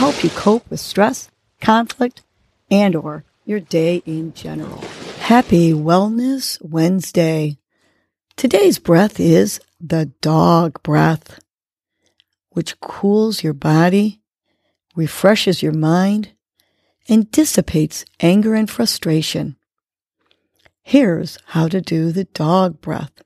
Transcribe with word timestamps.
help 0.00 0.24
you 0.24 0.30
cope 0.30 0.70
with 0.70 0.80
stress, 0.80 1.30
conflict, 1.60 2.22
and 2.70 2.96
or 2.96 3.22
your 3.44 3.60
day 3.60 4.02
in 4.06 4.32
general. 4.32 4.80
Happy 5.18 5.74
Wellness 5.74 6.56
Wednesday. 6.62 7.58
Today's 8.34 8.78
breath 8.78 9.20
is 9.20 9.60
the 9.78 10.06
dog 10.22 10.82
breath, 10.82 11.38
which 12.48 12.80
cools 12.80 13.44
your 13.44 13.52
body, 13.52 14.22
refreshes 14.96 15.62
your 15.62 15.74
mind, 15.74 16.30
and 17.06 17.30
dissipates 17.30 18.06
anger 18.20 18.54
and 18.54 18.70
frustration. 18.70 19.58
Here's 20.82 21.36
how 21.48 21.68
to 21.68 21.82
do 21.82 22.10
the 22.10 22.24
dog 22.24 22.80
breath. 22.80 23.20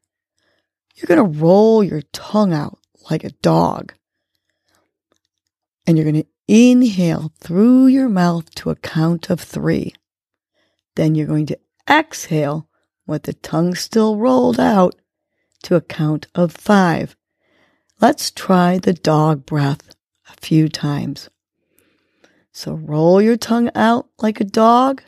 You're 0.97 1.07
going 1.07 1.33
to 1.33 1.39
roll 1.39 1.85
your 1.85 2.03
tongue 2.13 2.53
out 2.53 2.81
like 3.09 3.23
a 3.23 3.31
dog 3.31 3.95
and 5.87 5.97
you're 5.97 6.11
going 6.11 6.23
to 6.23 6.29
inhale 6.47 7.33
through 7.41 7.87
your 7.87 8.09
mouth 8.09 8.55
to 8.57 8.71
a 8.71 8.77
count 8.77 9.31
of 9.31 9.41
three. 9.41 9.95
Then 10.97 11.15
you're 11.15 11.27
going 11.27 11.47
to 11.47 11.59
exhale 11.89 12.69
with 13.07 13.25
the 13.25 13.35
tongue 13.35 13.75
still 13.75 14.17
rolled 14.17 14.61
out 14.61 14.95
to 15.65 15.75
a 15.75 15.81
count 15.81 16.27
of 16.35 16.53
five. 16.53 17.17
Let's 18.01 18.31
try 18.31 18.79
the 18.79 18.93
dog 18.93 19.47
breath 19.47 19.95
a 20.29 20.35
few 20.41 20.69
times. 20.69 21.31
So 22.53 22.75
roll 22.75 23.21
your 23.21 23.37
tongue 23.37 23.71
out 23.75 24.09
like 24.19 24.41
a 24.41 24.45
dog 24.45 25.03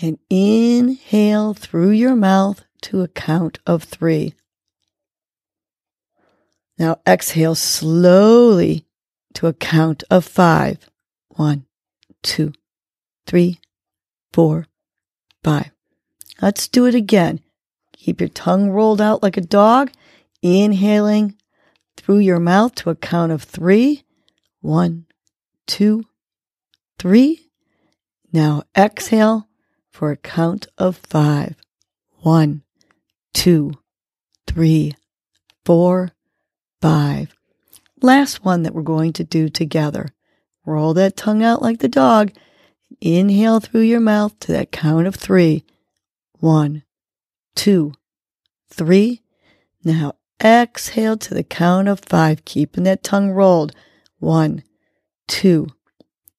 and 0.00 0.18
inhale 0.30 1.54
through 1.54 1.90
your 1.90 2.14
mouth 2.14 2.64
to 2.82 3.02
a 3.02 3.08
count 3.08 3.58
of 3.66 3.82
three. 3.82 4.34
Now 6.78 7.00
exhale 7.06 7.56
slowly 7.56 8.86
to 9.34 9.46
a 9.46 9.52
count 9.52 10.04
of 10.10 10.24
five. 10.24 10.78
One, 11.28 11.66
two, 12.22 12.52
three, 13.26 13.60
four, 14.32 14.66
five. 15.44 15.70
Let's 16.40 16.68
do 16.68 16.86
it 16.86 16.94
again. 16.94 17.40
Keep 17.92 18.20
your 18.20 18.28
tongue 18.28 18.70
rolled 18.70 19.00
out 19.00 19.22
like 19.22 19.36
a 19.36 19.42
dog, 19.42 19.90
inhaling 20.42 21.36
through 21.96 22.18
your 22.18 22.38
mouth 22.38 22.74
to 22.76 22.90
a 22.90 22.96
count 22.96 23.32
of 23.32 23.42
three. 23.42 24.04
One, 24.60 25.06
two, 25.66 26.04
three. 26.98 27.50
Now 28.32 28.62
exhale 28.76 29.48
for 29.90 30.10
a 30.10 30.16
count 30.16 30.66
of 30.78 30.96
five. 30.96 31.56
One, 32.20 32.62
two, 33.34 33.72
three, 34.46 34.94
four, 35.64 36.10
five. 36.80 37.34
Last 38.00 38.44
one 38.44 38.62
that 38.62 38.74
we're 38.74 38.82
going 38.82 39.12
to 39.14 39.24
do 39.24 39.48
together. 39.48 40.08
Roll 40.64 40.94
that 40.94 41.16
tongue 41.16 41.42
out 41.42 41.62
like 41.62 41.80
the 41.80 41.88
dog. 41.88 42.32
Inhale 43.00 43.60
through 43.60 43.82
your 43.82 44.00
mouth 44.00 44.38
to 44.40 44.52
that 44.52 44.70
count 44.70 45.06
of 45.06 45.16
three. 45.16 45.64
One, 46.38 46.84
two, 47.54 47.92
three. 48.70 49.22
Now 49.82 50.14
exhale 50.42 51.16
to 51.16 51.34
the 51.34 51.42
count 51.42 51.88
of 51.88 52.00
five, 52.00 52.44
keeping 52.44 52.84
that 52.84 53.02
tongue 53.02 53.30
rolled. 53.30 53.74
One, 54.18 54.62
two, 55.26 55.68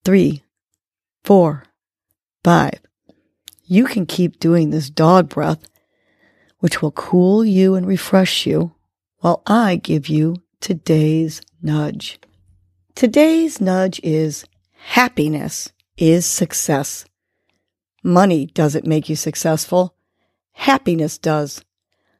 three, 0.06 0.44
four, 1.24 1.66
five. 2.44 2.80
You 3.66 3.86
can 3.86 4.06
keep 4.06 4.40
doing 4.40 4.70
this 4.70 4.90
dog 4.90 5.30
breath, 5.30 5.70
which 6.59 6.81
will 6.81 6.91
cool 6.91 7.44
you 7.44 7.76
and 7.76 7.86
refresh 7.86 8.46
you, 8.46 8.74
while 9.20 9.44
I 9.46 9.76
give 9.76 10.08
you 10.08 10.38
today's 10.62 11.42
nudge. 11.62 12.20
Today's 12.96 13.62
nudge 13.62 14.00
is 14.03 14.46
happiness 14.74 15.72
is 15.97 16.25
success. 16.25 17.06
Money 18.03 18.46
doesn't 18.47 18.86
make 18.86 19.09
you 19.09 19.16
successful. 19.16 19.96
Happiness 20.53 21.18
does. 21.18 21.64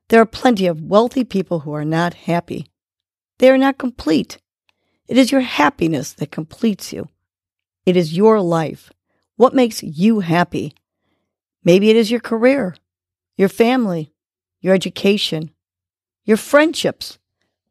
There 0.10 0.22
are 0.22 0.26
plenty 0.26 0.68
of 0.68 0.82
wealthy 0.82 1.24
people 1.24 1.62
who 1.62 1.74
are 1.74 1.86
not 1.86 2.14
happy. 2.14 2.68
They 3.38 3.50
are 3.50 3.58
not 3.58 3.78
complete. 3.78 4.38
It 5.08 5.18
is 5.18 5.32
your 5.32 5.42
happiness 5.42 6.14
that 6.14 6.32
completes 6.32 6.92
you. 6.92 7.10
It 7.86 7.96
is 7.96 8.16
your 8.16 8.42
life. 8.42 8.92
What 9.36 9.56
makes 9.56 9.82
you 9.82 10.20
happy? 10.20 10.74
Maybe 11.64 11.90
it 11.90 11.96
is 11.96 12.12
your 12.12 12.20
career, 12.20 12.76
your 13.38 13.50
family, 13.50 14.14
your 14.60 14.74
education, 14.74 15.52
your 16.26 16.38
friendships, 16.38 17.20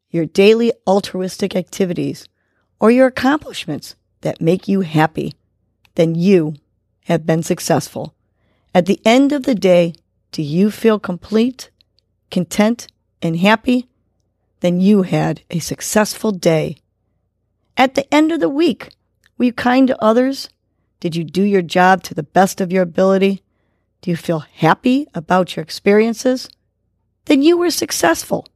your 0.09 0.25
daily 0.25 0.73
altruistic 0.87 1.55
activities, 1.55 2.27
or 2.79 2.91
your 2.91 3.07
accomplishments 3.07 3.95
that 4.21 4.41
make 4.41 4.67
you 4.67 4.81
happy, 4.81 5.33
then 5.95 6.15
you 6.15 6.55
have 7.05 7.25
been 7.25 7.43
successful. 7.43 8.13
At 8.73 8.85
the 8.85 8.99
end 9.05 9.31
of 9.31 9.43
the 9.43 9.55
day, 9.55 9.93
do 10.31 10.41
you 10.41 10.71
feel 10.71 10.99
complete, 10.99 11.71
content, 12.31 12.87
and 13.21 13.37
happy? 13.37 13.87
Then 14.61 14.79
you 14.79 15.03
had 15.03 15.41
a 15.49 15.59
successful 15.59 16.31
day. 16.31 16.77
At 17.77 17.95
the 17.95 18.13
end 18.13 18.31
of 18.31 18.39
the 18.39 18.49
week, 18.49 18.89
were 19.37 19.45
you 19.45 19.53
kind 19.53 19.87
to 19.87 20.03
others? 20.03 20.49
Did 20.99 21.15
you 21.15 21.23
do 21.23 21.43
your 21.43 21.61
job 21.61 22.03
to 22.03 22.13
the 22.13 22.23
best 22.23 22.59
of 22.59 22.71
your 22.71 22.83
ability? 22.83 23.41
Do 24.01 24.11
you 24.11 24.17
feel 24.17 24.39
happy 24.39 25.07
about 25.13 25.55
your 25.55 25.63
experiences? 25.63 26.49
Then 27.25 27.41
you 27.41 27.57
were 27.57 27.71
successful 27.71 28.47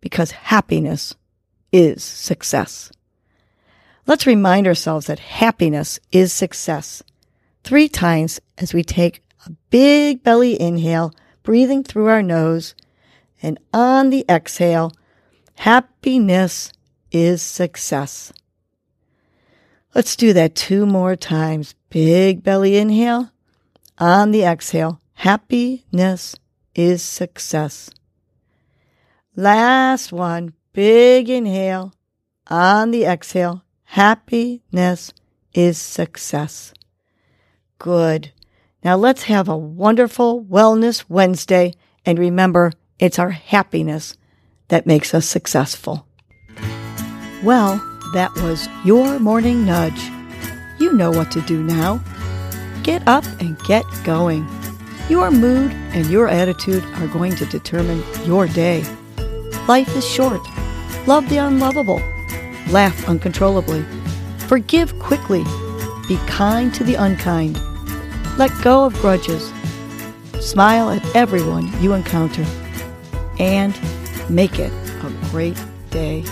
because 0.00 0.30
happiness 0.30 1.14
is 1.72 2.02
success. 2.02 2.90
Let's 4.06 4.26
remind 4.26 4.66
ourselves 4.66 5.06
that 5.06 5.18
happiness 5.18 6.00
is 6.12 6.32
success 6.32 7.02
three 7.68 7.88
times 7.88 8.40
as 8.56 8.72
we 8.72 8.82
take 8.82 9.22
a 9.46 9.50
big 9.68 10.22
belly 10.22 10.58
inhale, 10.58 11.12
breathing 11.42 11.84
through 11.84 12.06
our 12.06 12.22
nose, 12.22 12.74
and 13.42 13.58
on 13.74 14.08
the 14.08 14.24
exhale, 14.26 14.92
happiness 15.54 16.72
is 17.12 17.42
success. 17.42 18.32
Let's 19.94 20.16
do 20.16 20.32
that 20.32 20.54
two 20.54 20.86
more 20.86 21.14
times. 21.14 21.74
Big 21.90 22.42
belly 22.42 22.78
inhale. 22.78 23.30
On 23.98 24.30
the 24.30 24.44
exhale, 24.44 25.00
happiness 25.12 26.36
is 26.74 27.02
success. 27.02 27.90
Last 29.38 30.10
one. 30.10 30.54
Big 30.72 31.30
inhale. 31.30 31.92
On 32.48 32.90
the 32.90 33.04
exhale, 33.04 33.62
happiness 33.84 35.12
is 35.54 35.78
success. 35.78 36.74
Good. 37.78 38.32
Now 38.82 38.96
let's 38.96 39.22
have 39.22 39.48
a 39.48 39.56
wonderful 39.56 40.42
Wellness 40.42 41.04
Wednesday. 41.08 41.74
And 42.04 42.18
remember, 42.18 42.72
it's 42.98 43.20
our 43.20 43.30
happiness 43.30 44.16
that 44.70 44.86
makes 44.86 45.14
us 45.14 45.24
successful. 45.24 46.04
Well, 47.44 47.76
that 48.14 48.34
was 48.42 48.66
your 48.84 49.20
morning 49.20 49.64
nudge. 49.64 50.02
You 50.80 50.94
know 50.94 51.12
what 51.12 51.30
to 51.30 51.42
do 51.42 51.62
now. 51.62 52.02
Get 52.82 53.06
up 53.06 53.24
and 53.38 53.56
get 53.60 53.84
going. 54.02 54.48
Your 55.08 55.30
mood 55.30 55.70
and 55.94 56.06
your 56.06 56.26
attitude 56.26 56.82
are 56.96 57.06
going 57.06 57.36
to 57.36 57.46
determine 57.46 58.02
your 58.26 58.48
day. 58.48 58.82
Life 59.68 59.94
is 59.94 60.08
short. 60.08 60.40
Love 61.06 61.28
the 61.28 61.36
unlovable. 61.36 62.00
Laugh 62.70 63.06
uncontrollably. 63.06 63.84
Forgive 64.46 64.98
quickly. 64.98 65.44
Be 66.08 66.16
kind 66.26 66.72
to 66.72 66.84
the 66.84 66.94
unkind. 66.94 67.60
Let 68.38 68.50
go 68.62 68.86
of 68.86 68.94
grudges. 68.94 69.52
Smile 70.40 70.88
at 70.88 71.04
everyone 71.14 71.70
you 71.82 71.92
encounter. 71.92 72.46
And 73.38 73.78
make 74.30 74.58
it 74.58 74.72
a 75.04 75.12
great 75.30 75.62
day. 75.90 76.24